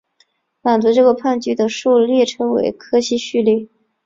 [0.63, 3.67] 满足这个判据的数列称为柯西序列。